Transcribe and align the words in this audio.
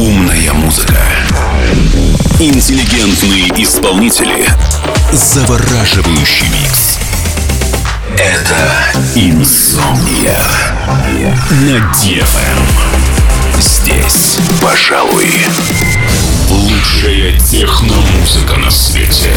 Умная 0.00 0.54
музыка. 0.54 0.96
Интеллигентные 2.38 3.48
исполнители. 3.62 4.46
Завораживающий 5.12 6.46
микс. 6.48 6.98
Это 8.16 8.72
«Инсомния» 9.14 10.42
на 11.50 11.92
DFM. 11.92 12.62
Здесь, 13.60 14.38
пожалуй, 14.62 15.28
лучшая 16.48 17.38
техномузыка 17.38 18.56
на 18.56 18.70
свете. 18.70 19.34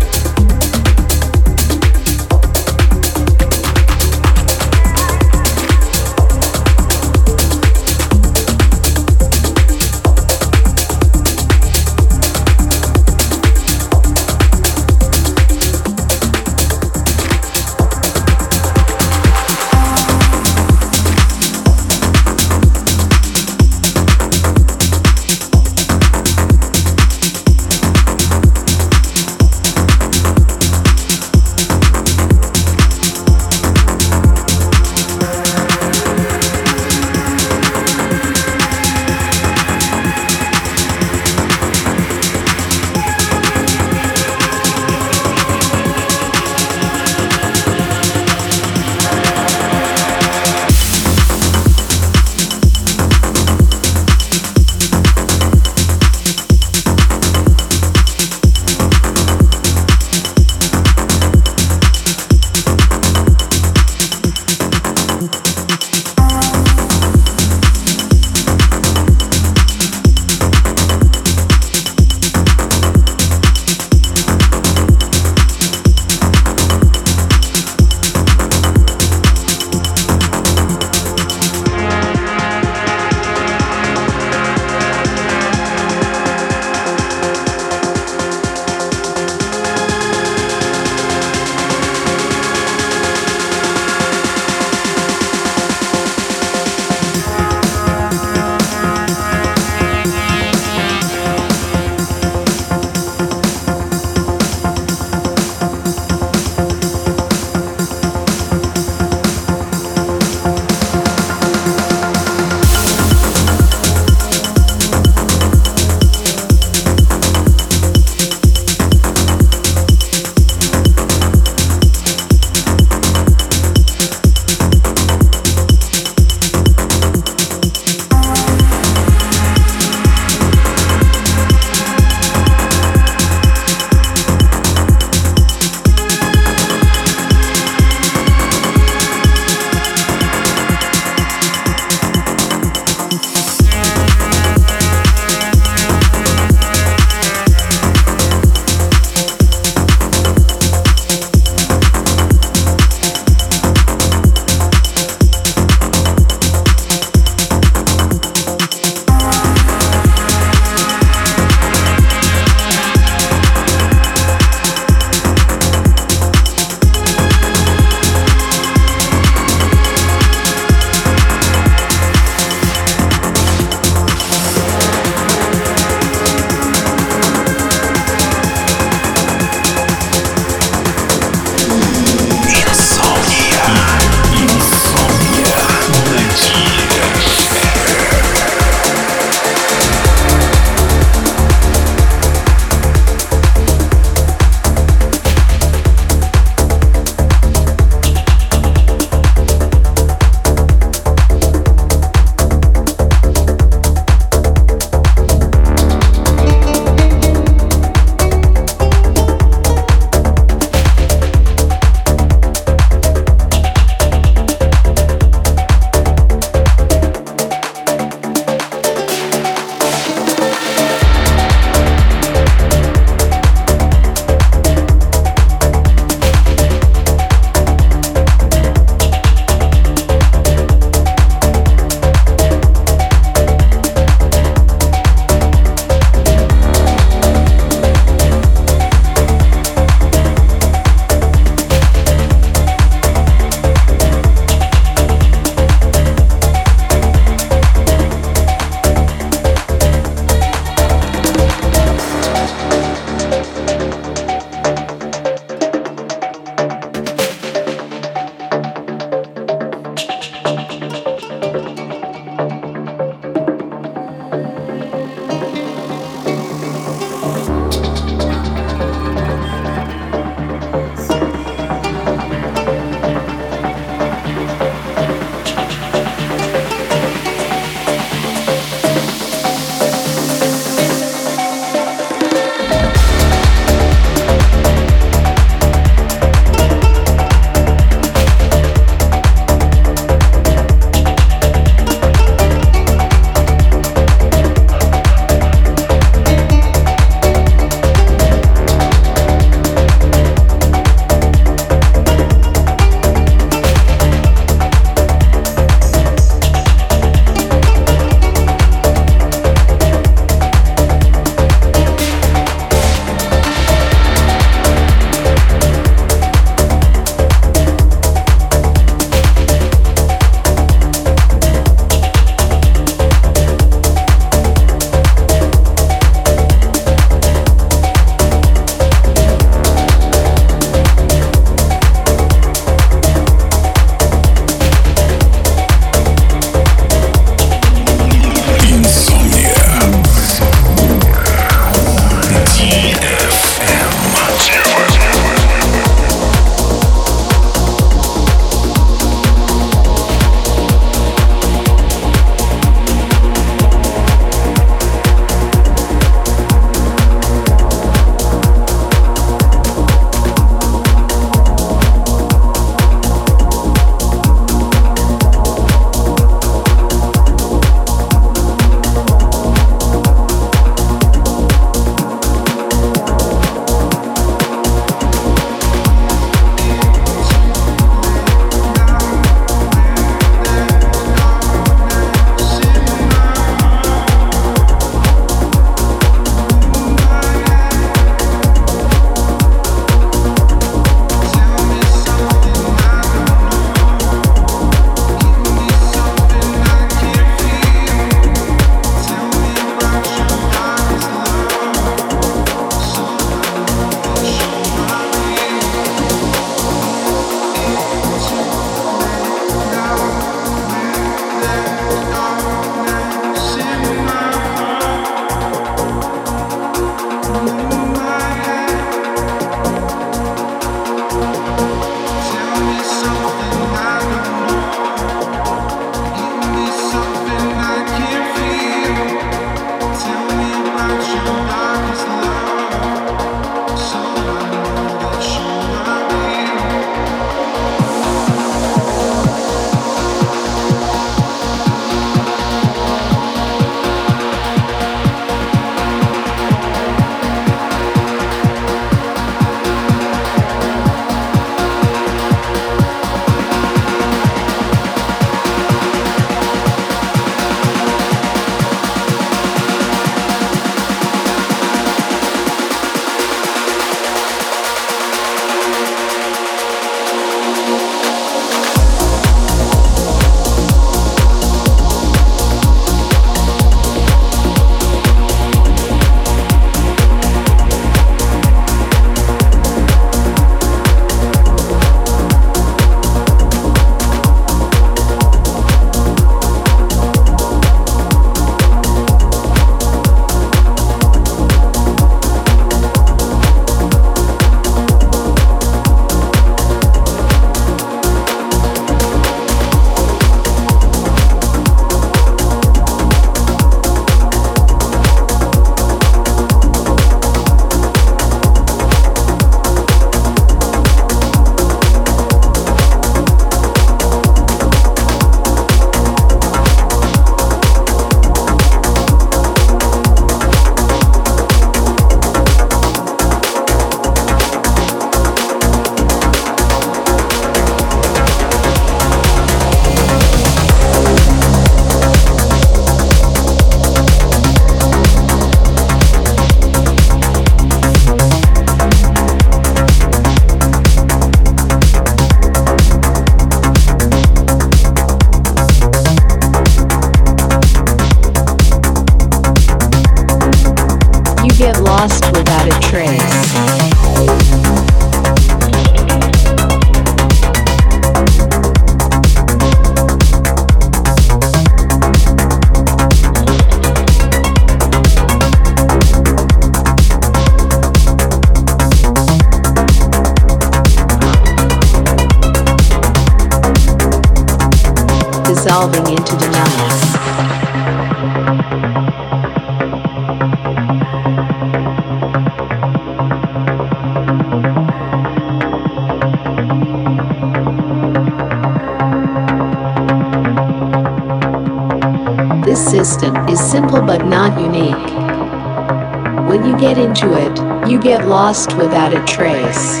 You 596.76 596.76
get 596.82 596.98
into 596.98 597.32
it, 597.32 597.88
you 597.88 597.98
get 597.98 598.26
lost 598.28 598.76
without 598.76 599.14
a 599.14 599.24
trace. 599.24 600.00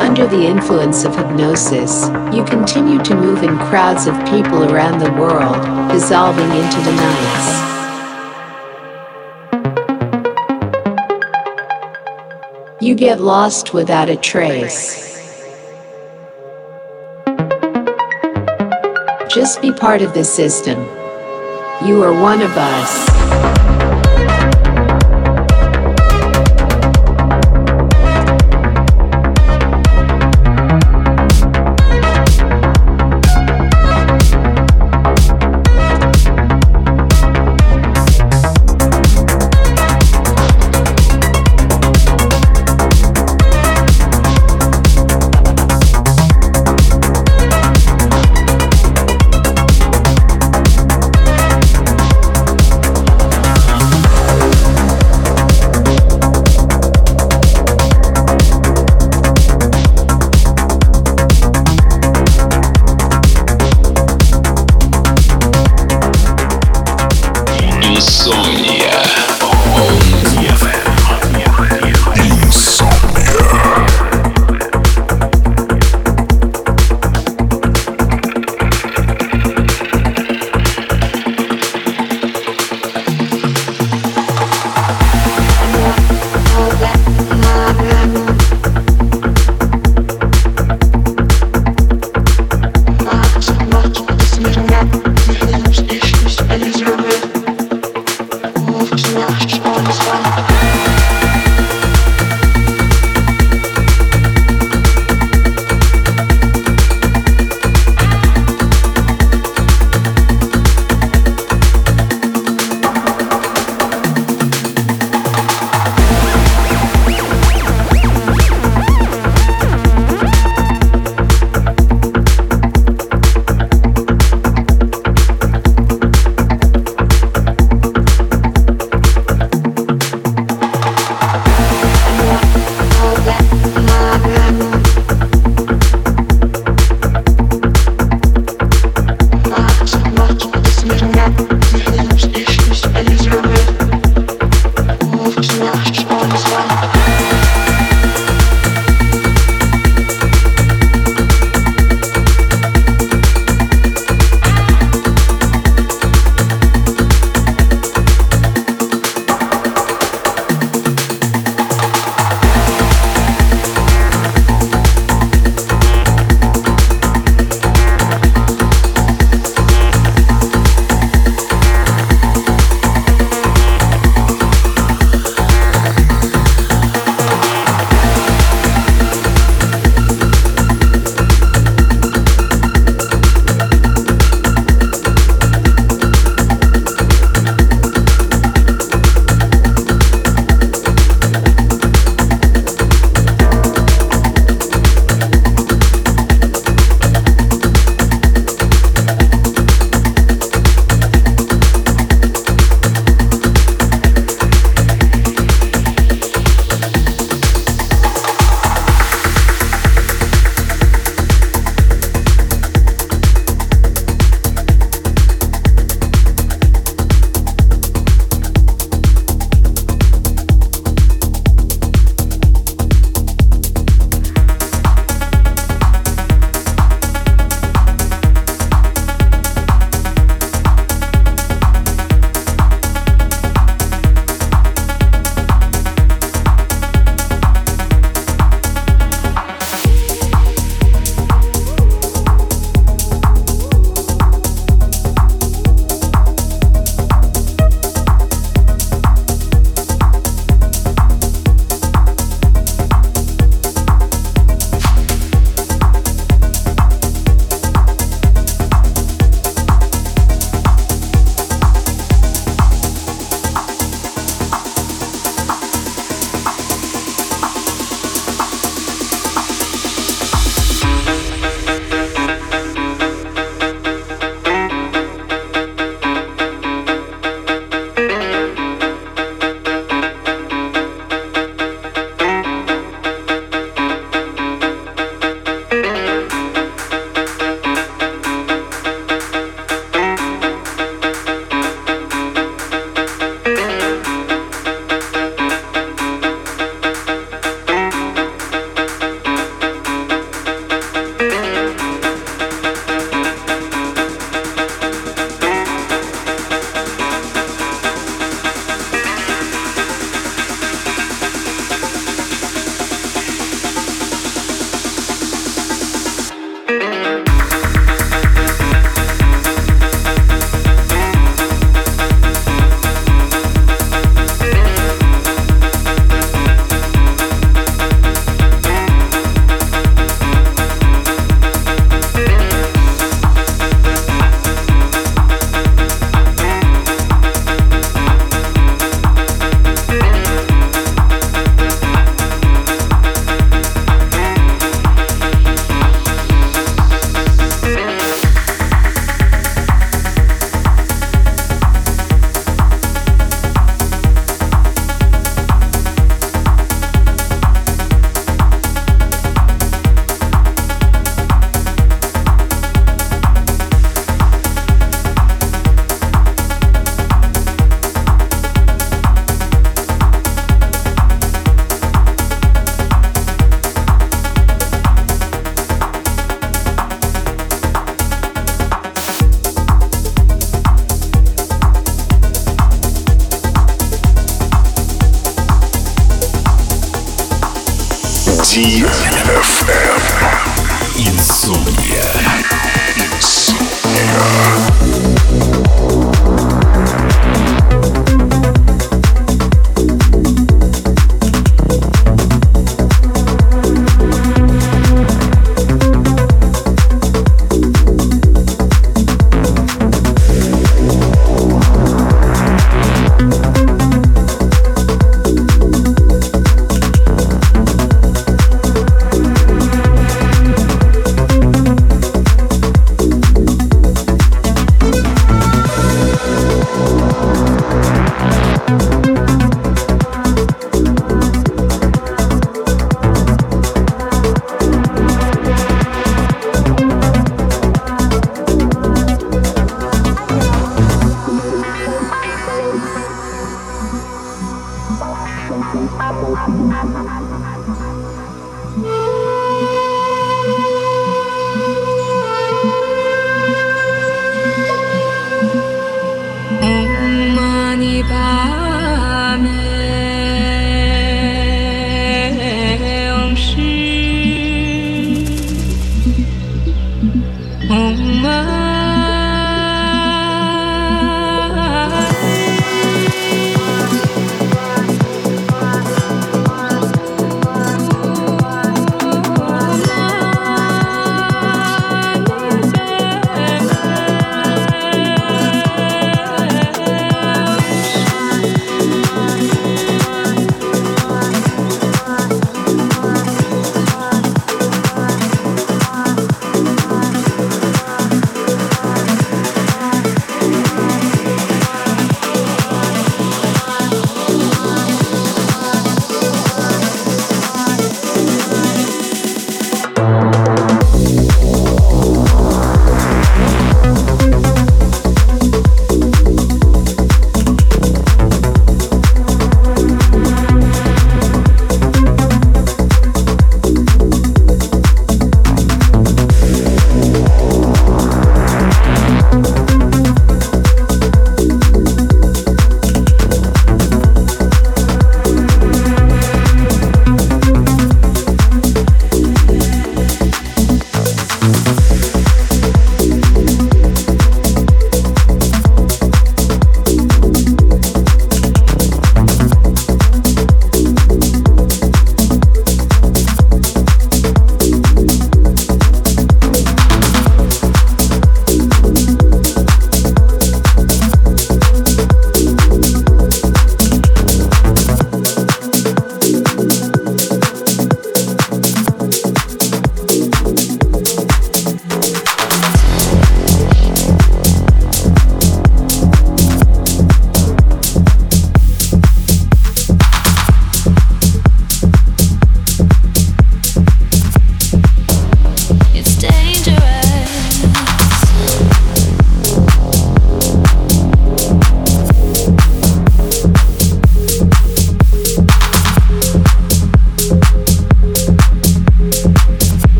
Under 0.00 0.26
the 0.26 0.46
influence 0.46 1.04
of 1.04 1.14
hypnosis, 1.14 2.08
you 2.34 2.44
continue 2.44 3.02
to 3.02 3.14
move 3.14 3.42
in 3.42 3.58
crowds 3.58 4.06
of 4.06 4.14
people 4.24 4.72
around 4.72 5.00
the 5.00 5.12
world, 5.12 5.56
dissolving 5.90 6.50
into 6.50 6.80
the 6.80 6.92
nights. 6.92 7.50
You 12.80 12.94
get 12.94 13.20
lost 13.20 13.74
without 13.74 14.08
a 14.08 14.16
trace. 14.16 15.12
Just 19.28 19.60
be 19.60 19.72
part 19.72 20.00
of 20.00 20.14
the 20.14 20.24
system. 20.24 20.80
You 21.84 22.02
are 22.02 22.18
one 22.18 22.40
of 22.40 22.56
us. 22.56 23.33